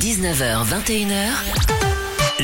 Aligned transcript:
19h, 0.00 0.64
21h. 0.66 1.28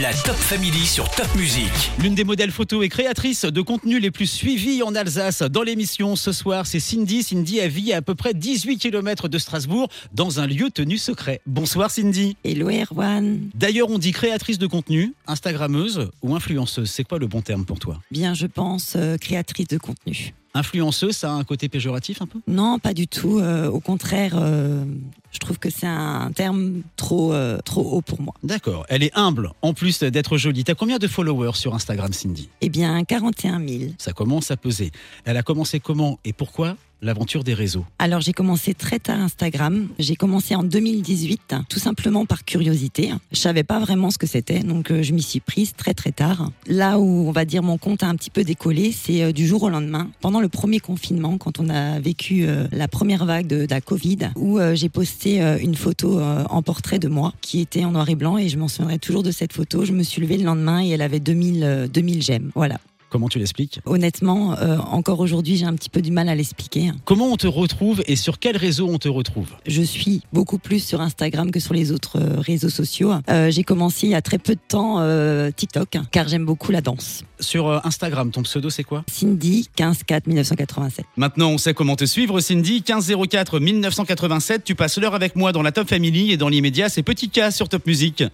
La 0.03 0.13
Top 0.13 0.37
Family 0.37 0.85
sur 0.85 1.11
Top 1.11 1.27
Music. 1.35 1.71
L'une 1.99 2.15
des 2.15 2.25
modèles 2.25 2.51
photos 2.51 2.85
et 2.85 2.91
créatrices 2.91 3.47
de 3.47 3.61
contenu 3.63 3.99
les 4.01 4.11
plus 4.11 4.27
suivies 4.27 4.83
en 4.83 4.95
Alsace 4.95 5.43
dans 5.43 5.63
l'émission 5.63 6.15
ce 6.15 6.33
soir, 6.33 6.67
c'est 6.67 6.79
Cindy. 6.79 7.23
Cindy 7.23 7.61
a 7.61 7.69
vit 7.69 7.95
à, 7.95 7.97
à 7.97 8.03
peu 8.03 8.15
près 8.15 8.35
18 8.35 8.77
km 8.79 9.29
de 9.29 9.39
Strasbourg 9.39 9.89
dans 10.13 10.41
un 10.41 10.47
lieu 10.47 10.71
tenu 10.71 10.99
secret. 10.99 11.41
Bonsoir 11.47 11.91
Cindy. 11.91 12.37
Hello 12.45 12.69
Erwan. 12.69 13.41
D'ailleurs, 13.55 13.89
on 13.91 13.99
dit 13.99 14.13
créatrice 14.13 14.59
de 14.59 14.67
contenu, 14.67 15.15
Instagrammeuse 15.27 16.11
ou 16.23 16.35
influenceuse. 16.37 16.91
C'est 16.91 17.05
quoi 17.05 17.19
le 17.19 17.29
bon 17.29 17.41
terme 17.41 17.65
pour 17.65 17.79
toi? 17.79 17.99
Bien, 18.11 18.35
je 18.35 18.47
pense 18.47 18.93
euh, 18.95 19.17
créatrice 19.17 19.69
de 19.69 19.79
contenu. 19.79 20.35
Influenceuse, 20.55 21.17
ça 21.17 21.31
a 21.31 21.35
un 21.35 21.45
côté 21.45 21.69
péjoratif 21.69 22.21
un 22.23 22.27
peu? 22.27 22.41
Non, 22.47 22.79
pas 22.79 22.95
du 22.95 23.07
tout. 23.07 23.39
Euh, 23.39 23.69
au 23.69 23.81
contraire, 23.81 24.33
euh, 24.37 24.85
je 25.31 25.39
trouve 25.39 25.59
que 25.59 25.71
c'est 25.71 25.87
un 25.87 26.31
terme 26.33 26.83
trop, 26.97 27.33
euh, 27.33 27.59
trop 27.65 27.83
haut 27.83 28.01
pour 28.01 28.21
moi. 28.21 28.35
D'accord. 28.43 28.87
Elle 28.89 29.03
est 29.03 29.17
humble, 29.17 29.51
en 29.63 29.75
plus 29.75 30.03
d'être 30.03 30.37
jolie. 30.37 30.65
T'as 30.65 30.75
combien 30.75 30.99
de 30.99 31.07
followers 31.07 31.55
sur 31.55 31.75
Instagram, 31.75 32.13
Cindy? 32.13 32.49
Eh 32.61 32.69
bien, 32.69 33.05
41 33.05 33.67
000. 33.67 33.93
Ça 33.99 34.13
commence 34.13 34.51
à 34.51 34.57
peser. 34.57 34.91
Elle 35.25 35.37
a 35.37 35.43
commencé 35.43 35.81
comment 35.81 36.19
et 36.25 36.33
pourquoi? 36.33 36.77
L'aventure 37.03 37.45
des 37.45 37.55
réseaux 37.55 37.85
Alors 37.99 38.21
j'ai 38.21 38.33
commencé 38.33 38.75
très 38.75 38.99
tard 38.99 39.21
Instagram. 39.21 39.89
J'ai 39.99 40.17
commencé 40.17 40.55
en 40.55 40.63
2018, 40.63 41.55
tout 41.69 41.79
simplement 41.79 42.27
par 42.27 42.45
curiosité. 42.45 43.11
Je 43.33 43.39
savais 43.39 43.65
pas 43.65 43.79
vraiment 43.79 44.11
ce 44.11 44.19
que 44.19 44.27
c'était, 44.27 44.61
donc 44.61 44.91
euh, 44.91 45.03
je 45.03 45.13
m'y 45.13 45.23
suis 45.23 45.41
prise 45.41 45.75
très 45.77 45.95
très 45.95 46.13
tard. 46.13 46.51
Là 46.67 46.99
où 46.99 47.29
on 47.29 47.33
va 47.33 47.45
dire 47.45 47.63
mon 47.63 47.79
compte 47.79 48.03
a 48.03 48.09
un 48.09 48.15
petit 48.15 48.31
peu 48.31 48.45
décollé, 48.45 48.93
c'est 48.93 49.23
euh, 49.23 49.33
du 49.33 49.47
jour 49.47 49.63
au 49.63 49.69
lendemain, 49.69 50.11
pendant 50.21 50.41
le 50.41 50.49
premier 50.49 50.81
confinement, 50.81 51.39
quand 51.39 51.61
on 51.61 51.69
a 51.69 52.01
vécu 52.01 52.45
euh, 52.47 52.67
la 52.73 52.89
première 52.89 53.25
vague 53.25 53.47
de, 53.47 53.67
la 53.69 53.81
Covid, 53.81 54.31
où 54.37 54.59
j'ai 54.73 54.89
posté 54.89 55.41
une 55.61 55.75
photo 55.75 56.21
en 56.21 56.63
portrait 56.63 56.99
de 56.99 57.09
moi 57.09 57.35
qui 57.41 57.61
était 57.61 57.85
en 57.85 57.93
noir 57.93 58.09
et 58.09 58.15
blanc 58.15 58.39
et 58.39 58.49
je 58.49 58.57
m'en 58.57 58.69
souviendrai 58.69 58.99
toujours 58.99 59.23
de 59.23 59.31
cette 59.31 59.53
photo. 59.53 59.85
Je 59.85 59.93
me 59.93 60.03
suis 60.03 60.23
levée 60.23 60.39
le 60.39 60.45
lendemain 60.45 60.83
et 60.83 60.89
elle 60.89 61.03
avait 61.03 61.21
2000 61.21 61.63
euh, 61.63 61.89
2000 61.89 62.23
j'aime. 62.23 62.51
Voilà. 62.55 62.79
Comment 63.11 63.29
tu 63.29 63.39
l'expliques 63.39 63.81
Honnêtement, 63.87 64.59
euh, 64.59 64.77
encore 64.79 65.21
aujourd'hui, 65.21 65.57
j'ai 65.57 65.65
un 65.65 65.75
petit 65.75 65.89
peu 65.89 66.03
du 66.03 66.11
mal 66.11 66.29
à 66.29 66.35
l'expliquer. 66.35 66.93
Comment 67.05 67.27
on 67.27 67.37
te 67.37 67.47
retrouve 67.47 68.03
et 68.07 68.17
sur 68.17 68.39
quel 68.39 68.57
réseau 68.57 68.89
on 68.89 68.99
te 68.99 69.09
retrouve 69.09 69.49
Je 69.67 69.83
suis 69.83 70.23
beaucoup 70.33 70.59
plus 70.59 70.85
sur 70.85 71.01
Instagram 71.01 71.51
que 71.51 71.61
sur 71.61 71.75
les 71.75 71.93
autres 71.93 72.19
euh, 72.19 72.41
réseaux 72.41 72.69
sociaux. 72.69 73.13
Euh, 73.31 73.51
j'ai 73.51 73.65
commencé 73.65 74.07
il 74.07 74.11
y 74.11 74.15
a 74.15 74.23
très 74.23 74.39
peu 74.39 74.55
de 74.55 74.61
temps 74.67 74.97
euh, 74.99 75.51
TikTok, 75.51 75.99
car 76.11 76.29
j'aime 76.29 76.45
beaucoup 76.45 76.73
la 76.73 76.81
danse. 76.81 77.23
Sur 77.41 77.85
Instagram, 77.87 78.31
ton 78.31 78.43
pseudo 78.43 78.69
c'est 78.71 78.85
quoi 78.85 79.05
Cindy 79.11 79.69
154 79.79 80.27
1987. 80.27 81.07
Maintenant, 81.17 81.51
on 81.51 81.59
sait 81.59 81.75
comment 81.75 81.97
te 81.97 82.05
suivre, 82.05 82.41
Cindy. 82.41 82.83
1504 82.87 83.61
1987, 83.61 84.65
tu 84.65 84.75
passes 84.75 84.99
l'heure 84.99 85.15
avec 85.15 85.37
moi 85.37 85.53
dans 85.53 85.63
la 85.63 85.73
Top 85.73 85.89
Family 85.89 86.33
et 86.33 86.37
dans 86.37 86.49
l'immédiat, 86.49 86.89
c'est 86.89 87.03
Petit 87.03 87.31
K 87.31 87.51
sur 87.51 87.69
Top 87.69 87.87
Music. 87.87 88.25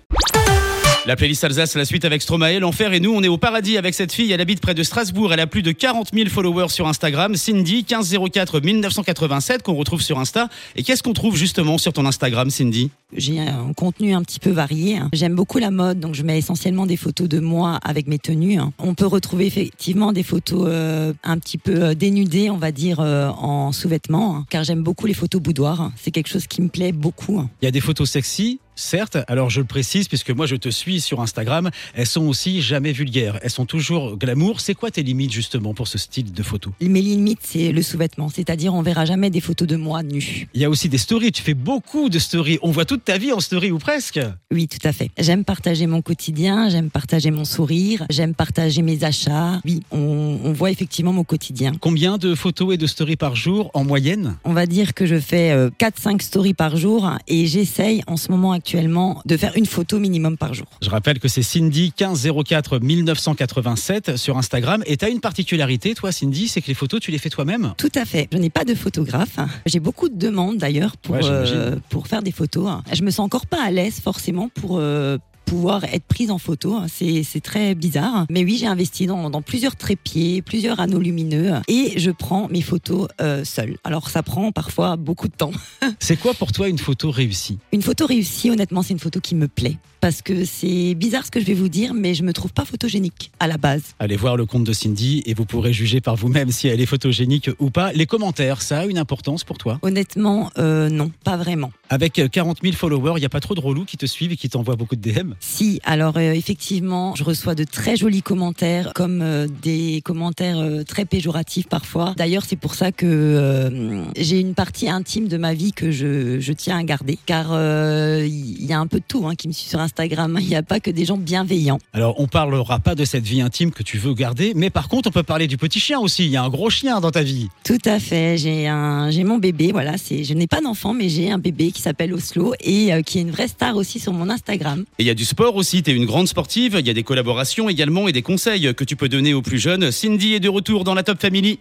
La 1.06 1.16
playlist 1.16 1.44
Alsace, 1.44 1.74
la 1.74 1.84
suite 1.84 2.06
avec 2.06 2.22
Stromae, 2.22 2.58
l'enfer 2.60 2.94
et 2.94 3.00
nous, 3.00 3.12
on 3.14 3.22
est 3.22 3.28
au 3.28 3.36
paradis 3.36 3.77
avec 3.77 3.92
cette 3.92 4.10
fille. 4.10 4.33
Elle 4.33 4.41
habite 4.41 4.62
près 4.62 4.72
de 4.72 4.83
Strasbourg. 4.83 5.34
Elle 5.34 5.41
a 5.41 5.46
plus 5.46 5.61
de 5.61 5.70
40 5.70 6.14
000 6.14 6.30
followers 6.30 6.70
sur 6.70 6.88
Instagram. 6.88 7.36
Cindy, 7.36 7.84
1504 7.86 8.61
1987, 8.61 9.62
qu'on 9.62 9.74
retrouve 9.74 10.00
sur 10.00 10.19
Insta. 10.19 10.48
Et 10.77 10.83
qu'est-ce 10.83 11.02
qu'on 11.02 11.12
trouve 11.12 11.36
justement 11.36 11.77
sur 11.77 11.92
ton 11.92 12.06
Instagram, 12.06 12.48
Cindy? 12.48 12.91
J'ai 13.14 13.38
un 13.38 13.74
contenu 13.74 14.14
un 14.14 14.22
petit 14.22 14.41
peu 14.41 14.48
varié. 14.48 14.98
J'aime 15.12 15.34
beaucoup 15.34 15.58
la 15.58 15.70
mode, 15.70 16.00
donc 16.00 16.14
je 16.14 16.22
mets 16.22 16.38
essentiellement 16.38 16.86
des 16.86 16.96
photos 16.96 17.28
de 17.28 17.39
moi 17.39 17.78
avec 17.84 18.06
mes 18.06 18.18
tenues. 18.18 18.58
On 18.78 18.94
peut 18.94 19.06
retrouver 19.06 19.44
effectivement 19.44 20.11
des 20.11 20.22
photos 20.22 20.64
euh, 20.66 21.12
un 21.22 21.39
petit 21.39 21.58
peu 21.58 21.83
euh, 21.83 21.94
dénudées, 21.94 22.48
on 22.48 22.56
va 22.56 22.72
dire, 22.72 23.00
euh, 23.00 23.28
en 23.28 23.72
sous-vêtements, 23.72 24.44
car 24.48 24.64
j'aime 24.64 24.83
beaucoup 24.83 25.06
les 25.06 25.14
photos 25.14 25.42
boudoir. 25.42 25.92
C'est 25.96 26.12
quelque 26.12 26.28
chose 26.28 26.46
qui 26.46 26.62
me 26.62 26.68
plaît 26.68 26.92
beaucoup. 26.92 27.46
Il 27.61 27.66
y 27.66 27.68
a 27.68 27.70
des 27.70 27.83
photos 27.83 28.11
sexy, 28.11 28.58
certes. 28.75 29.19
Alors 29.28 29.50
je 29.50 29.61
le 29.61 29.67
précise, 29.67 30.08
puisque 30.08 30.30
moi 30.30 30.47
je 30.47 30.56
te 30.56 30.69
suis 30.69 31.00
sur 31.00 31.20
Instagram. 31.20 31.70
Elles 31.94 32.06
sont 32.06 32.27
aussi 32.27 32.62
jamais 32.62 32.92
vulgaires. 32.92 33.39
Elles 33.42 33.50
sont 33.50 33.67
toujours 33.67 34.17
glamour. 34.17 34.61
C'est 34.61 34.75
quoi 34.75 34.91
tes 34.91 35.03
limites 35.03 35.33
justement 35.33 35.75
pour 35.75 35.89
ce 35.89 35.98
style 35.98 36.33
de 36.33 36.42
photo? 36.42 36.72
Mes 36.80 37.02
limites, 37.02 37.40
c'est 37.42 37.73
le 37.73 37.83
sous-vêtement, 37.83 38.29
c'est-à-dire 38.29 38.74
on 38.74 38.83
verra 38.83 39.05
jamais 39.05 39.30
des 39.30 39.40
photos 39.40 39.68
de 39.68 39.77
moi 39.77 40.02
nue. 40.02 40.48
Il 40.55 40.61
y 40.61 40.64
a 40.64 40.70
aussi 40.70 40.89
des 40.89 40.98
stories. 40.98 41.33
Tu 41.33 41.42
fais 41.42 41.55
beaucoup 41.55 42.08
de 42.08 42.18
stories. 42.18 42.58
On 42.62 42.70
voit 42.70 42.85
toute 42.85 43.05
ta 43.05 43.18
vie 43.18 43.33
en 43.33 43.40
story 43.40 43.70
ou 43.70 43.79
presque. 43.79 44.20
Oui, 44.52 44.68
tout 44.68 44.86
à 44.86 44.92
fait. 44.92 45.11
J'aime 45.18 45.45
partager 45.45 45.86
mon 45.86 46.02
quotidien, 46.02 46.68
j'aime 46.68 46.91
partager 46.91 47.30
mon 47.30 47.45
sourire, 47.45 48.05
j'aime 48.11 48.35
partager 48.35 48.83
mes 48.83 49.05
achats. 49.05 49.61
Oui, 49.64 49.83
on, 49.91 50.39
on 50.45 50.52
voit 50.52 50.70
effectivement 50.70 51.12
mon 51.12 51.24
quotidien. 51.24 51.73
Combien 51.80 52.18
de 52.18 52.35
photos 52.35 52.74
et 52.74 52.77
de 52.77 52.86
stories 52.86 53.17
par 53.17 53.36
jour 53.36 53.70
en 53.74 53.85
moyenne? 53.85 54.36
On 54.45 54.52
va 54.52 54.67
dire 54.67 54.95
que 54.95 55.06
je 55.06 55.18
fais 55.18 55.51
euh, 55.51 55.70
4-5 55.80 56.20
stories 56.23 56.55
par 56.55 56.77
jour 56.77 57.11
et 57.27 57.46
j'essaye 57.46 58.02
en 58.06 58.17
ce 58.17 58.30
moment 58.30 58.52
actuellement 58.64 59.20
de 59.27 59.36
faire 59.36 59.52
une 59.57 59.67
photo 59.67 59.98
minimum 59.98 60.39
par 60.39 60.55
jour. 60.55 60.64
Je 60.80 60.89
rappelle 60.89 61.19
que 61.19 61.29
c'est 61.29 61.42
Cindy 61.42 61.92
1504 62.01 62.79
1987 62.79 64.17
sur 64.17 64.39
Instagram. 64.39 64.83
Et 64.86 64.97
tu 64.97 65.05
as 65.05 65.11
une 65.11 65.20
particularité, 65.20 65.95
toi, 65.95 66.13
Cindy, 66.13 66.48
c'est 66.48 66.63
que 66.63 66.69
les 66.69 66.74
photos, 66.74 66.98
tu 67.01 67.11
les 67.11 67.19
fais 67.19 67.29
toi-même? 67.29 67.74
Tout 67.77 67.92
à 67.95 68.07
fait. 68.07 68.27
Je 68.33 68.39
n'ai 68.39 68.48
pas 68.48 68.64
de 68.64 68.74
photographe. 68.74 69.36
J'ai 69.67 69.80
beaucoup 69.80 70.08
de 70.08 70.17
demandes 70.17 70.57
d'ailleurs 70.57 70.97
pour, 70.97 71.14
Ouais, 71.17 71.20
euh, 71.24 71.77
pour 71.91 72.07
faire 72.07 72.23
des 72.23 72.33
photos. 72.33 72.70
Je 72.91 73.03
me 73.03 73.11
sens 73.11 73.27
encore 73.27 73.47
pas 73.47 73.63
à 73.63 73.70
l'aise 73.70 74.01
forcément 74.03 74.48
pour... 74.48 74.79
euh, 74.79 75.19
pouvoir 75.55 75.85
être 75.85 76.05
prise 76.05 76.33
en 76.33 76.39
photo, 76.39 76.81
c'est 76.89 77.23
c'est 77.23 77.41
très 77.41 77.77
bizarre. 77.77 78.27
Mais 78.29 78.42
oui, 78.42 78.57
j'ai 78.59 78.67
investi 78.67 79.07
dans, 79.07 79.31
dans 79.31 79.41
plusieurs 79.41 79.77
trépieds, 79.77 80.42
plusieurs 80.42 80.81
anneaux 80.81 80.98
lumineux 80.98 81.53
et 81.69 81.92
je 81.97 82.11
prends 82.11 82.48
mes 82.48 82.61
photos 82.61 83.07
euh, 83.20 83.45
seule. 83.45 83.77
Alors 83.85 84.11
ça 84.11 84.25
prend 84.25 84.51
parfois 84.51 84.97
beaucoup 84.97 85.29
de 85.29 85.35
temps. 85.35 85.53
C'est 86.01 86.17
quoi 86.17 86.35
pour 86.35 86.51
toi 86.51 86.69
une 86.69 86.79
photo 86.79 87.13
réussie? 87.13 87.59
Une 87.73 87.83
photo 87.83 88.05
réussie, 88.07 88.51
honnêtement, 88.51 88.83
c'est 88.83 88.95
une 88.95 88.98
photo 88.98 89.20
qui 89.20 89.35
me 89.35 89.47
plaît. 89.47 89.79
Parce 90.05 90.20
que 90.20 90.45
c'est 90.45 90.95
bizarre 90.95 91.25
ce 91.25 91.31
que 91.31 91.41
je 91.41 91.47
vais 91.47 91.55
vous 91.55 91.70
dire, 91.70 91.95
mais 91.95 92.13
je 92.13 92.25
me 92.25 92.35
trouve 92.35 92.53
pas 92.53 92.67
photogénique 92.67 93.31
à 93.41 93.47
la 93.47 93.57
base. 93.57 93.95
Allez 93.98 94.17
voir 94.17 94.37
le 94.37 94.45
compte 94.45 94.65
de 94.65 94.75
Cindy 94.75 95.23
et 95.25 95.33
vous 95.33 95.47
pourrez 95.47 95.73
juger 95.73 96.03
par 96.03 96.15
vous-même 96.15 96.51
si 96.51 96.69
elle 96.69 96.83
est 96.83 96.85
photogénique 96.85 97.48
ou 97.59 97.70
pas. 97.70 97.91
Les 97.95 98.05
commentaires, 98.05 98.61
ça 98.61 98.81
a 98.81 98.85
une 98.85 98.98
importance 98.98 99.45
pour 99.45 99.57
toi? 99.57 99.79
Honnêtement, 99.81 100.51
euh, 100.59 100.91
non, 100.91 101.11
pas 101.25 101.39
vraiment. 101.39 101.73
Avec 101.89 102.19
euh, 102.19 102.29
40 102.29 102.59
000 102.63 102.75
followers, 102.75 103.15
il 103.17 103.20
n'y 103.20 103.25
a 103.25 103.31
pas 103.31 103.41
trop 103.41 103.55
de 103.55 103.61
relous 103.61 103.87
qui 103.87 103.97
te 103.97 104.05
suivent 104.05 104.33
et 104.33 104.37
qui 104.37 104.51
t'envoient 104.51 104.77
beaucoup 104.77 104.95
de 104.95 105.01
DM 105.01 105.33
Si, 105.41 105.81
alors 105.85 106.19
euh, 106.19 106.33
effectivement, 106.33 107.15
je 107.15 107.25
reçois 107.25 107.55
de 107.55 107.65
très 107.65 107.97
jolis 107.97 108.21
commentaires, 108.21 108.92
comme 108.95 109.23
euh, 109.23 109.47
des 109.63 110.03
commentaires 110.05 110.59
euh, 110.59 110.83
très 110.83 111.07
péjoratifs 111.07 111.67
parfois. 111.67 112.13
D'ailleurs, 112.19 112.45
c'est 112.47 112.57
pour 112.57 112.75
ça 112.75 112.92
que 112.92 113.07
euh, 113.07 114.05
j'ai 114.19 114.39
une 114.39 114.55
partie 114.55 114.91
intime 114.91 115.29
de 115.29 115.39
ma 115.39 115.55
vie 115.55 115.73
que 115.73 115.91
je, 115.91 116.41
je 116.41 116.53
tiens 116.53 116.77
à 116.77 116.83
garder, 116.83 117.19
car 117.25 117.53
euh, 117.53 118.27
il 118.29 118.67
y 118.67 118.75
a 118.75 118.79
un 118.79 118.86
peu 118.86 118.98
de 118.98 119.05
tout 119.09 119.27
hein, 119.27 119.35
qui 119.35 119.48
me 119.48 119.55
suit 119.55 119.71
sur 119.71 119.81
Instagram. 119.81 119.93
Il 119.98 120.48
n'y 120.48 120.56
a 120.56 120.62
pas 120.62 120.80
que 120.80 120.90
des 120.90 121.05
gens 121.05 121.16
bienveillants. 121.16 121.78
Alors, 121.92 122.18
on 122.18 122.27
parlera 122.27 122.78
pas 122.78 122.94
de 122.94 123.05
cette 123.05 123.24
vie 123.24 123.40
intime 123.40 123.70
que 123.70 123.82
tu 123.82 123.98
veux 123.98 124.14
garder, 124.14 124.52
mais 124.55 124.70
par 124.70 124.88
contre, 124.88 125.08
on 125.08 125.12
peut 125.12 125.22
parler 125.22 125.46
du 125.46 125.56
petit 125.56 125.80
chien 125.80 125.98
aussi. 126.00 126.24
Il 126.24 126.30
y 126.30 126.36
a 126.36 126.42
un 126.42 126.48
gros 126.48 126.70
chien 126.70 127.00
dans 127.00 127.10
ta 127.10 127.22
vie. 127.22 127.48
Tout 127.64 127.78
à 127.84 127.98
fait. 127.98 128.37
J'ai 128.37 128.66
un, 128.69 129.10
j'ai 129.10 129.25
mon 129.25 129.38
bébé. 129.38 129.70
Voilà, 129.72 129.96
c'est, 129.96 130.25
je 130.25 130.34
n'ai 130.34 130.46
pas 130.46 130.60
d'enfant, 130.60 130.94
mais 130.94 131.08
j'ai 131.08 131.31
un 131.31 131.38
bébé 131.38 131.72
qui 131.72 131.82
s'appelle 131.82 132.12
Oslo 132.12 132.55
et 132.60 132.93
euh, 132.93 133.02
qui 133.02 133.19
est 133.19 133.22
une 133.22 133.31
vraie 133.31 133.49
star 133.49 133.76
aussi 133.76 134.00
sur 134.00 134.12
mon 134.12 134.31
Instagram. 134.31 134.84
Et 134.99 135.05
il 135.05 135.06
y 135.06 135.10
a 135.10 135.14
du 135.14 135.25
sport 135.25 135.56
aussi, 135.56 135.82
tu 135.82 135.90
es 135.90 135.94
une 135.94 136.06
grande 136.06 136.28
sportive, 136.28 136.76
il 136.78 136.87
y 136.87 136.90
a 136.90 136.94
des 136.94 137.02
collaborations 137.02 137.69
également 137.69 138.08
et 138.08 138.12
des 138.12 138.22
conseils 138.22 138.75
que 138.75 138.84
tu 138.84 138.96
peux 138.96 139.08
donner 139.08 139.34
aux 139.34 139.43
plus 139.43 139.58
jeunes. 139.58 139.90
Cindy 139.90 140.34
est 140.34 140.40
de 140.40 140.49
retour 140.49 140.84
dans 140.84 140.94
la 140.94 141.02
Top 141.02 141.20
Family. 141.20 141.58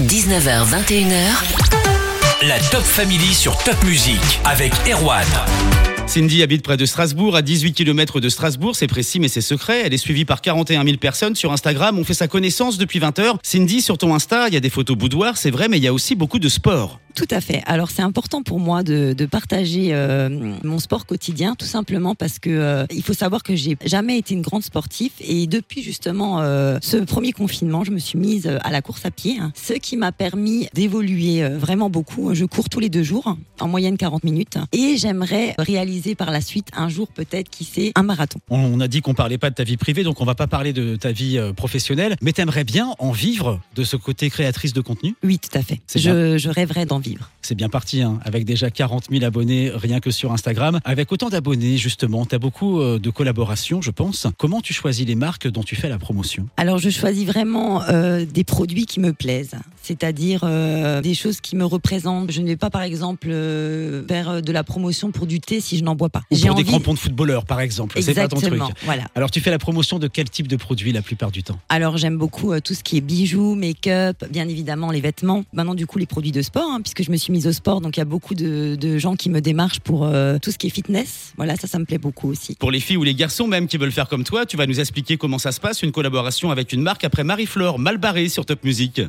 19h, 0.00 0.66
21h. 0.68 2.46
La 2.46 2.58
Top 2.70 2.82
Family 2.82 3.34
sur 3.34 3.56
Top 3.64 3.82
Music 3.84 4.20
avec 4.44 4.72
Erwan. 4.86 5.24
Cindy 6.06 6.42
habite 6.42 6.62
près 6.62 6.76
de 6.76 6.86
Strasbourg, 6.86 7.34
à 7.34 7.42
18 7.42 7.72
km 7.72 8.20
de 8.20 8.28
Strasbourg, 8.28 8.76
c'est 8.76 8.86
précis 8.86 9.18
mais 9.18 9.28
c'est 9.28 9.40
secret. 9.40 9.82
Elle 9.84 9.92
est 9.92 9.98
suivie 9.98 10.24
par 10.24 10.40
41 10.40 10.84
000 10.84 10.96
personnes 10.98 11.34
sur 11.34 11.52
Instagram, 11.52 11.98
on 11.98 12.04
fait 12.04 12.14
sa 12.14 12.28
connaissance 12.28 12.78
depuis 12.78 13.00
20 13.00 13.18
heures. 13.18 13.38
Cindy, 13.42 13.82
sur 13.82 13.98
ton 13.98 14.14
Insta, 14.14 14.46
il 14.48 14.54
y 14.54 14.56
a 14.56 14.60
des 14.60 14.70
photos 14.70 14.96
boudoir, 14.96 15.36
c'est 15.36 15.50
vrai, 15.50 15.68
mais 15.68 15.78
il 15.78 15.82
y 15.82 15.88
a 15.88 15.92
aussi 15.92 16.14
beaucoup 16.14 16.38
de 16.38 16.48
sport. 16.48 17.00
Tout 17.16 17.26
à 17.30 17.40
fait. 17.40 17.62
Alors 17.64 17.90
c'est 17.90 18.02
important 18.02 18.42
pour 18.42 18.60
moi 18.60 18.82
de, 18.82 19.14
partager 19.30 19.88
euh, 19.92 20.28
mon 20.62 20.78
sport 20.78 21.06
quotidien, 21.06 21.54
tout 21.54 21.66
simplement 21.66 22.14
parce 22.14 22.38
que 22.38 22.50
euh, 22.50 22.86
il 22.90 23.02
faut 23.02 23.14
savoir 23.14 23.42
que 23.42 23.56
j'ai 23.56 23.76
jamais 23.86 24.18
été 24.18 24.34
une 24.34 24.42
grande 24.42 24.62
sportive 24.62 25.12
et 25.20 25.46
depuis 25.46 25.82
justement 25.82 26.42
euh, 26.42 26.78
ce 26.82 26.98
premier 26.98 27.32
confinement, 27.32 27.84
je 27.84 27.90
me 27.90 27.98
suis 27.98 28.18
mise 28.18 28.46
à 28.46 28.70
la 28.70 28.82
course 28.82 29.06
à 29.06 29.10
pied, 29.10 29.38
hein, 29.40 29.50
ce 29.54 29.72
qui 29.72 29.96
m'a 29.96 30.12
permis 30.12 30.68
d'évoluer 30.74 31.48
vraiment 31.48 31.88
beaucoup. 31.88 32.34
Je 32.34 32.44
cours 32.44 32.68
tous 32.68 32.80
les 32.80 32.90
deux 32.90 33.02
jours, 33.02 33.36
en 33.60 33.68
moyenne 33.68 33.96
40 33.96 34.22
minutes, 34.22 34.58
et 34.72 34.98
j'aimerais 34.98 35.54
réaliser 35.58 35.95
par 36.14 36.30
la 36.30 36.40
suite 36.40 36.68
un 36.74 36.88
jour 36.88 37.08
peut-être 37.08 37.50
qui 37.50 37.64
sait 37.64 37.92
un 37.94 38.02
marathon. 38.02 38.38
On 38.50 38.80
a 38.80 38.88
dit 38.88 39.00
qu'on 39.00 39.14
parlait 39.14 39.38
pas 39.38 39.50
de 39.50 39.54
ta 39.54 39.64
vie 39.64 39.76
privée, 39.76 40.02
donc 40.02 40.20
on 40.20 40.24
va 40.24 40.34
pas 40.34 40.46
parler 40.46 40.72
de 40.72 40.96
ta 40.96 41.12
vie 41.12 41.38
euh, 41.38 41.52
professionnelle, 41.52 42.16
mais 42.22 42.32
t'aimerais 42.32 42.64
bien 42.64 42.94
en 42.98 43.12
vivre 43.12 43.60
de 43.74 43.84
ce 43.84 43.96
côté 43.96 44.30
créatrice 44.30 44.72
de 44.72 44.80
contenu? 44.80 45.14
Oui, 45.22 45.38
tout 45.38 45.56
à 45.56 45.62
fait. 45.62 45.80
Je 45.94 46.48
rêverais 46.48 46.86
d'en 46.86 46.98
vivre. 46.98 47.30
C'est 47.46 47.54
bien 47.54 47.68
parti, 47.68 48.02
hein, 48.02 48.18
avec 48.24 48.44
déjà 48.44 48.72
40 48.72 49.04
000 49.08 49.24
abonnés 49.24 49.70
rien 49.72 50.00
que 50.00 50.10
sur 50.10 50.32
Instagram. 50.32 50.80
Avec 50.84 51.12
autant 51.12 51.28
d'abonnés, 51.28 51.76
justement, 51.76 52.26
tu 52.26 52.34
as 52.34 52.40
beaucoup 52.40 52.80
euh, 52.80 52.98
de 52.98 53.08
collaborations, 53.10 53.80
je 53.80 53.92
pense. 53.92 54.26
Comment 54.36 54.60
tu 54.60 54.72
choisis 54.74 55.06
les 55.06 55.14
marques 55.14 55.46
dont 55.46 55.62
tu 55.62 55.76
fais 55.76 55.88
la 55.88 55.98
promotion? 55.98 56.48
Alors 56.56 56.78
je 56.78 56.90
choisis 56.90 57.24
vraiment 57.24 57.82
euh, 57.84 58.24
des 58.24 58.42
produits 58.42 58.84
qui 58.86 58.98
me 58.98 59.12
plaisent. 59.12 59.54
c'est-à-dire 59.80 60.40
euh, 60.42 61.00
des 61.00 61.14
choses 61.14 61.40
qui 61.40 61.54
me 61.54 61.64
représentent. 61.64 62.32
Je 62.32 62.40
ne 62.40 62.48
vais 62.48 62.56
pas, 62.56 62.70
par 62.70 62.82
exemple, 62.82 63.28
euh, 63.30 64.04
faire 64.08 64.42
de 64.42 64.50
la 64.52 64.64
promotion 64.64 65.12
pour 65.12 65.26
du 65.28 65.38
thé 65.38 65.60
si 65.60 65.78
je 65.78 65.84
n'en 65.84 65.94
bois 65.94 66.08
pas. 66.08 66.22
Ou 66.32 66.36
J'ai 66.36 66.48
pour 66.48 66.56
des 66.56 66.62
envie- 66.62 66.70
crampons 66.72 66.94
de 66.94 66.98
footballeurs, 66.98 67.44
par 67.44 67.60
exemple. 67.60 67.96
C'est 68.02 68.14
pas 68.14 68.26
ton 68.26 68.40
truc. 68.40 68.60
Voilà. 68.84 69.04
Alors, 69.14 69.30
tu 69.30 69.40
fais 69.40 69.52
la 69.52 69.58
promotion 69.58 70.00
de 70.00 70.08
quel 70.08 70.28
type 70.28 70.48
de 70.48 70.56
produit 70.56 70.90
la 70.90 71.02
plupart 71.02 71.30
du 71.30 71.44
temps? 71.44 71.58
Alors 71.68 71.96
j'aime 71.96 72.16
beaucoup 72.18 72.58
tout 72.60 72.74
ce 72.74 72.82
qui 72.82 72.96
est 72.96 73.00
bijoux, 73.00 73.54
make-up, 73.54 74.24
bien 74.30 74.48
évidemment 74.48 74.90
les 74.90 75.00
vêtements. 75.00 75.44
Maintenant 75.52 75.74
du 75.76 75.86
coup 75.86 75.98
les 76.00 76.06
produits 76.06 76.32
de 76.32 76.42
sport, 76.42 76.68
hein, 76.72 76.80
puisque 76.82 77.04
je 77.04 77.10
me 77.12 77.16
suis 77.16 77.32
sport, 77.52 77.80
donc 77.80 77.96
il 77.96 78.00
y 78.00 78.02
a 78.02 78.06
beaucoup 78.06 78.34
de, 78.34 78.76
de 78.76 78.98
gens 78.98 79.16
qui 79.16 79.30
me 79.30 79.40
démarchent 79.40 79.80
pour 79.80 80.04
euh, 80.04 80.38
tout 80.40 80.50
ce 80.50 80.58
qui 80.58 80.66
est 80.66 80.70
fitness. 80.70 81.32
Voilà, 81.36 81.56
ça, 81.56 81.66
ça 81.66 81.78
me 81.78 81.84
plaît 81.84 81.98
beaucoup 81.98 82.30
aussi. 82.30 82.54
Pour 82.56 82.70
les 82.70 82.80
filles 82.80 82.96
ou 82.96 83.04
les 83.04 83.14
garçons 83.14 83.46
même 83.46 83.66
qui 83.66 83.76
veulent 83.76 83.92
faire 83.92 84.08
comme 84.08 84.24
toi, 84.24 84.46
tu 84.46 84.56
vas 84.56 84.66
nous 84.66 84.80
expliquer 84.80 85.16
comment 85.16 85.38
ça 85.38 85.52
se 85.52 85.60
passe, 85.60 85.82
une 85.82 85.92
collaboration 85.92 86.50
avec 86.50 86.72
une 86.72 86.82
marque 86.82 87.04
après 87.04 87.24
Marie-Flore 87.24 87.78
Malbarré 87.78 88.28
sur 88.28 88.44
Top 88.44 88.64
Music. 88.64 89.00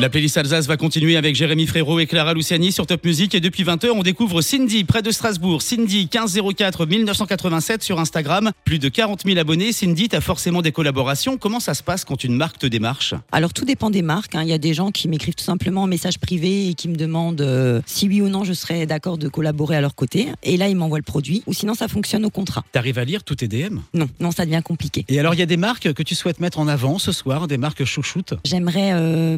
La 0.00 0.08
playlist 0.08 0.38
Alsace 0.38 0.66
va 0.66 0.78
continuer 0.78 1.18
avec 1.18 1.34
Jérémy 1.34 1.66
Frérot 1.66 2.00
et 2.00 2.06
Clara 2.06 2.32
Luciani 2.32 2.72
sur 2.72 2.86
Top 2.86 3.04
Music 3.04 3.34
et 3.34 3.40
depuis 3.40 3.64
20h 3.64 3.90
on 3.90 4.02
découvre 4.02 4.40
Cindy 4.40 4.84
près 4.84 5.02
de 5.02 5.10
Strasbourg. 5.10 5.60
Cindy 5.60 6.08
1504 6.10 6.86
1987 6.86 7.82
sur 7.82 8.00
Instagram. 8.00 8.50
Plus 8.64 8.78
de 8.78 8.88
40 8.88 9.24
000 9.26 9.38
abonnés. 9.38 9.72
Cindy, 9.72 10.08
t'as 10.08 10.22
forcément 10.22 10.62
des 10.62 10.72
collaborations. 10.72 11.36
Comment 11.36 11.60
ça 11.60 11.74
se 11.74 11.82
passe 11.82 12.06
quand 12.06 12.24
une 12.24 12.34
marque 12.34 12.56
te 12.56 12.66
démarche? 12.66 13.12
Alors 13.30 13.52
tout 13.52 13.66
dépend 13.66 13.90
des 13.90 14.00
marques. 14.00 14.34
hein. 14.36 14.42
Il 14.42 14.48
y 14.48 14.54
a 14.54 14.58
des 14.58 14.72
gens 14.72 14.90
qui 14.90 15.06
m'écrivent 15.06 15.34
tout 15.34 15.44
simplement 15.44 15.82
en 15.82 15.86
message 15.86 16.18
privé 16.18 16.68
et 16.70 16.72
qui 16.74 16.88
me 16.88 16.96
demandent 16.96 17.42
euh, 17.42 17.82
si 17.84 18.08
oui 18.08 18.22
ou 18.22 18.30
non 18.30 18.42
je 18.42 18.54
serais 18.54 18.86
d'accord 18.86 19.18
de 19.18 19.28
collaborer 19.28 19.76
à 19.76 19.82
leur 19.82 19.94
côté. 19.94 20.28
Et 20.42 20.56
là 20.56 20.68
ils 20.70 20.76
m'envoient 20.76 20.96
le 20.96 21.04
produit. 21.04 21.42
Ou 21.46 21.52
sinon 21.52 21.74
ça 21.74 21.88
fonctionne 21.88 22.24
au 22.24 22.30
contrat. 22.30 22.64
T'arrives 22.72 22.98
à 22.98 23.04
lire 23.04 23.22
tous 23.22 23.34
tes 23.34 23.48
DM 23.48 23.80
Non, 23.92 24.08
non 24.18 24.30
ça 24.30 24.46
devient 24.46 24.62
compliqué. 24.64 25.04
Et 25.10 25.20
alors 25.20 25.34
il 25.34 25.40
y 25.40 25.42
a 25.42 25.46
des 25.46 25.58
marques 25.58 25.92
que 25.92 26.02
tu 26.02 26.14
souhaites 26.14 26.40
mettre 26.40 26.58
en 26.58 26.68
avant 26.68 26.98
ce 26.98 27.12
soir, 27.12 27.48
des 27.48 27.58
marques 27.58 27.84
chouchoutes? 27.84 28.32
J'aimerais 28.46 28.92
euh, 28.94 29.36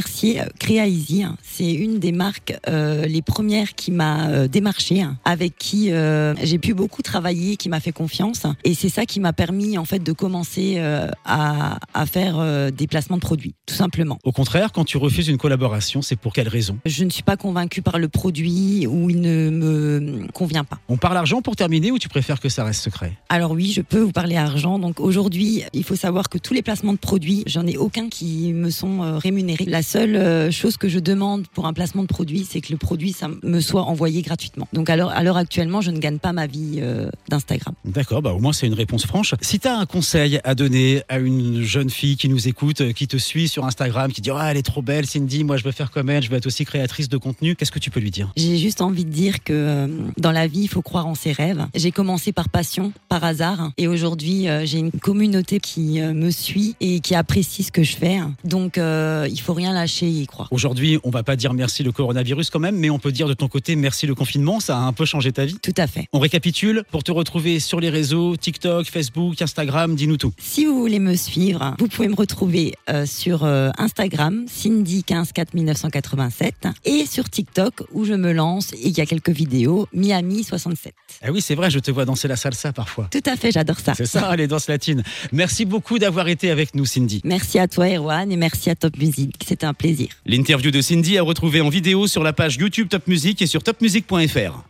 remercier 0.00 0.40
euh, 0.40 0.44
Créa 0.58 0.86
Easy. 0.86 1.22
hein. 1.22 1.36
C'est 1.42 1.70
une 1.72 1.98
des 1.98 2.12
marques 2.12 2.56
euh, 2.68 3.04
les 3.06 3.22
premières 3.22 3.74
qui 3.74 3.90
m'a 3.90 4.28
euh, 4.28 4.48
démarché, 4.48 5.02
hein, 5.02 5.18
avec 5.24 5.58
qui 5.58 5.92
euh, 5.92 6.34
j'ai 6.42 6.58
pu 6.58 6.72
beaucoup 6.74 7.02
travailler, 7.02 7.56
qui 7.56 7.68
m'a 7.68 7.80
fait 7.80 7.92
confiance. 7.92 8.42
Et 8.64 8.74
c'est 8.74 8.88
ça 8.88 9.04
qui 9.04 9.20
m'a 9.20 9.32
permis 9.32 9.76
en 9.76 9.84
fait 9.84 10.02
de 10.02 10.12
commencer 10.12 10.76
euh, 10.78 11.10
à, 11.24 11.78
à 11.92 12.06
faire 12.06 12.70
des 12.72 12.86
placements 12.86 13.16
de 13.16 13.20
produits, 13.20 13.54
tout 13.66 13.74
simplement. 13.74 14.18
Au 14.24 14.32
contraire, 14.32 14.72
quand 14.72 14.84
tu 14.84 14.96
refuses 14.96 15.28
une 15.28 15.36
collaboration, 15.36 16.02
c'est 16.02 16.16
pour 16.16 16.32
quelle 16.32 16.48
raison? 16.48 16.78
Je 16.86 17.04
ne 17.04 17.10
suis 17.10 17.22
pas 17.22 17.36
convaincue 17.36 17.82
par 17.82 17.98
le 17.98 18.08
produit 18.08 18.86
ou 18.86 19.10
il 19.10 19.20
ne 19.20 19.50
me 19.50 20.26
convient 20.32 20.64
pas. 20.64 20.78
On 20.88 20.96
parle 20.96 21.16
argent 21.16 21.42
pour 21.42 21.56
terminer 21.56 21.90
ou 21.90 21.98
tu 21.98 22.08
préfères 22.08 22.40
que 22.40 22.48
ça 22.48 22.64
reste 22.64 22.82
secret? 22.82 23.12
Alors 23.28 23.52
oui, 23.52 23.72
je 23.72 23.82
peux 23.82 24.00
vous 24.00 24.12
parler 24.12 24.36
argent. 24.36 24.78
Donc 24.78 25.00
aujourd'hui, 25.00 25.62
il 25.72 25.84
faut 25.84 25.96
savoir 25.96 26.28
que 26.28 26.38
tous 26.38 26.54
les 26.54 26.62
placements 26.62 26.92
de 26.92 26.98
produits, 26.98 27.42
j'en 27.46 27.66
ai 27.66 27.76
aucun 27.76 28.08
qui 28.08 28.52
me 28.52 28.70
sont 28.70 29.18
rémunérés. 29.18 29.64
La 29.66 29.79
seule 29.82 30.16
euh, 30.16 30.50
chose 30.50 30.76
que 30.76 30.88
je 30.88 30.98
demande 30.98 31.46
pour 31.48 31.66
un 31.66 31.72
placement 31.72 32.02
de 32.02 32.08
produit, 32.08 32.46
c'est 32.48 32.60
que 32.60 32.72
le 32.72 32.78
produit 32.78 33.12
ça 33.12 33.28
me 33.42 33.60
soit 33.60 33.82
envoyé 33.82 34.22
gratuitement. 34.22 34.68
Donc 34.72 34.90
à 34.90 34.96
l'heure 34.96 35.36
actuellement, 35.36 35.80
je 35.80 35.90
ne 35.90 35.98
gagne 35.98 36.18
pas 36.18 36.32
ma 36.32 36.46
vie 36.46 36.78
euh, 36.78 37.10
d'Instagram. 37.28 37.74
D'accord, 37.84 38.22
bah 38.22 38.32
au 38.32 38.38
moins 38.38 38.52
c'est 38.52 38.66
une 38.66 38.74
réponse 38.74 39.06
franche. 39.06 39.34
Si 39.40 39.58
tu 39.58 39.68
as 39.68 39.76
un 39.76 39.86
conseil 39.86 40.40
à 40.44 40.54
donner 40.54 41.02
à 41.08 41.18
une 41.18 41.62
jeune 41.62 41.90
fille 41.90 42.16
qui 42.16 42.28
nous 42.28 42.48
écoute, 42.48 42.80
euh, 42.80 42.92
qui 42.92 43.06
te 43.06 43.16
suit 43.16 43.48
sur 43.48 43.64
Instagram, 43.64 44.12
qui 44.12 44.20
dit 44.20 44.30
ah 44.30 44.50
elle 44.50 44.56
est 44.56 44.62
trop 44.62 44.82
belle 44.82 45.06
Cindy, 45.06 45.44
moi 45.44 45.56
je 45.56 45.64
veux 45.64 45.72
faire 45.72 45.90
comme 45.90 46.10
elle, 46.10 46.22
je 46.22 46.30
veux 46.30 46.36
être 46.36 46.46
aussi 46.46 46.64
créatrice 46.64 47.08
de 47.08 47.16
contenu, 47.16 47.56
qu'est-ce 47.56 47.72
que 47.72 47.78
tu 47.78 47.90
peux 47.90 48.00
lui 48.00 48.10
dire? 48.10 48.32
J'ai 48.36 48.56
juste 48.56 48.80
envie 48.80 49.04
de 49.04 49.10
dire 49.10 49.42
que 49.42 49.52
euh, 49.52 49.88
dans 50.18 50.32
la 50.32 50.46
vie, 50.46 50.62
il 50.62 50.68
faut 50.68 50.82
croire 50.82 51.06
en 51.06 51.14
ses 51.14 51.32
rêves. 51.32 51.66
J'ai 51.74 51.92
commencé 51.92 52.32
par 52.32 52.48
passion, 52.48 52.92
par 53.08 53.24
hasard, 53.24 53.72
et 53.76 53.88
aujourd'hui, 53.88 54.48
euh, 54.48 54.64
j'ai 54.64 54.78
une 54.78 54.92
communauté 54.92 55.60
qui 55.60 56.00
me 56.00 56.30
suit 56.30 56.76
et 56.80 57.00
qui 57.00 57.14
apprécie 57.14 57.62
ce 57.62 57.72
que 57.72 57.82
je 57.82 57.96
fais. 57.96 58.18
Donc, 58.44 58.76
il 58.78 59.40
faut 59.40 59.54
rien 59.54 59.69
lâcher 59.72 60.06
et 60.06 60.10
y 60.10 60.26
croire. 60.26 60.48
Aujourd'hui, 60.50 60.98
on 61.04 61.10
va 61.10 61.22
pas 61.22 61.36
dire 61.36 61.54
merci 61.54 61.82
le 61.82 61.92
coronavirus 61.92 62.50
quand 62.50 62.60
même, 62.60 62.76
mais 62.76 62.90
on 62.90 62.98
peut 62.98 63.12
dire 63.12 63.28
de 63.28 63.34
ton 63.34 63.48
côté 63.48 63.76
merci 63.76 64.06
le 64.06 64.14
confinement, 64.14 64.60
ça 64.60 64.78
a 64.78 64.80
un 64.80 64.92
peu 64.92 65.04
changé 65.04 65.32
ta 65.32 65.44
vie. 65.44 65.58
Tout 65.62 65.74
à 65.76 65.86
fait. 65.86 66.06
On 66.12 66.18
récapitule 66.18 66.84
pour 66.90 67.04
te 67.04 67.12
retrouver 67.12 67.60
sur 67.60 67.80
les 67.80 67.90
réseaux 67.90 68.36
TikTok, 68.36 68.86
Facebook, 68.86 69.40
Instagram, 69.40 69.94
dis-nous 69.94 70.16
tout. 70.16 70.32
Si 70.38 70.64
vous 70.64 70.78
voulez 70.78 70.98
me 70.98 71.14
suivre, 71.14 71.74
vous 71.78 71.88
pouvez 71.88 72.08
me 72.08 72.16
retrouver 72.16 72.74
euh, 72.88 73.06
sur 73.06 73.44
euh, 73.44 73.70
Instagram, 73.78 74.46
Cindy154 74.46 76.72
et 76.84 77.06
sur 77.06 77.28
TikTok 77.28 77.82
où 77.92 78.04
je 78.04 78.14
me 78.14 78.32
lance 78.32 78.72
et 78.72 78.88
il 78.88 78.96
y 78.96 79.00
a 79.00 79.06
quelques 79.06 79.30
vidéos, 79.30 79.86
Miami67. 79.96 80.92
Ah 81.22 81.32
oui, 81.32 81.40
c'est 81.40 81.54
vrai, 81.54 81.70
je 81.70 81.78
te 81.78 81.90
vois 81.90 82.04
danser 82.04 82.28
la 82.28 82.36
salsa 82.36 82.72
parfois. 82.72 83.08
Tout 83.10 83.22
à 83.26 83.36
fait, 83.36 83.52
j'adore 83.52 83.80
ça. 83.80 83.94
C'est 83.94 84.06
ça, 84.06 84.34
les 84.36 84.46
danses 84.46 84.68
latines. 84.68 85.02
Merci 85.32 85.64
beaucoup 85.64 85.98
d'avoir 85.98 86.28
été 86.28 86.50
avec 86.50 86.74
nous, 86.74 86.84
Cindy. 86.84 87.20
Merci 87.24 87.58
à 87.58 87.68
toi, 87.68 87.88
Erwan, 87.88 88.30
et 88.30 88.36
merci 88.36 88.70
à 88.70 88.74
Top 88.74 88.96
Music. 88.98 89.34
Un 89.62 89.74
plaisir. 89.74 90.08
L'interview 90.24 90.70
de 90.70 90.80
Cindy 90.80 91.18
à 91.18 91.22
retrouver 91.22 91.60
en 91.60 91.68
vidéo 91.68 92.06
sur 92.06 92.22
la 92.22 92.32
page 92.32 92.56
YouTube 92.56 92.88
Top 92.88 93.06
Music 93.06 93.42
et 93.42 93.46
sur 93.46 93.62
topmusic.fr. 93.62 94.64